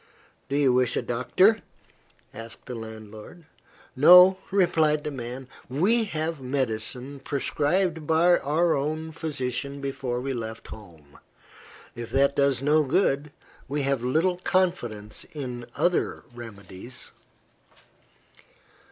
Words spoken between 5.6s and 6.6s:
"We have